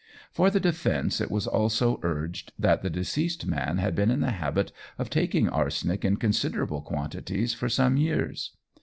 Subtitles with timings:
[0.31, 4.31] For the defence it was also urged that the deceased man had been in the
[4.31, 8.57] habit of taking arsenic in considerable quantities for some years.